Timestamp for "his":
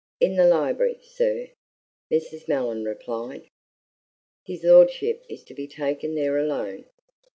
4.43-4.63